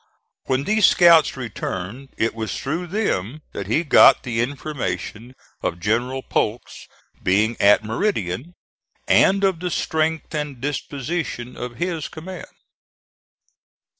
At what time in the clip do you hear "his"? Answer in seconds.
11.75-12.07